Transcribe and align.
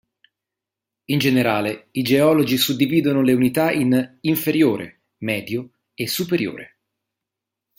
In 1.11 1.19
generale, 1.19 1.89
i 1.91 2.01
geologi 2.01 2.57
suddividono 2.57 3.21
le 3.21 3.33
unità 3.33 3.71
in 3.71 4.17
"inferiore", 4.21 5.01
"medio" 5.17 5.73
e 5.93 6.07
"superiore". 6.07 6.77